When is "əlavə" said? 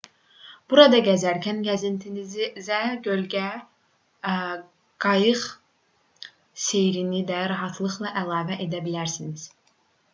8.25-8.61